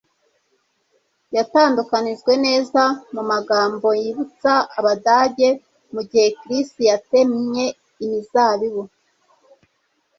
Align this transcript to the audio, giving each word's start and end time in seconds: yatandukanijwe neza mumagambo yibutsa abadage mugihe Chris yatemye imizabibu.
yatandukanijwe 1.35 2.33
neza 2.45 2.81
mumagambo 3.13 3.87
yibutsa 4.01 4.53
abadage 4.77 5.47
mugihe 5.93 6.27
Chris 6.39 6.69
yatemye 6.89 7.65
imizabibu. 8.03 8.83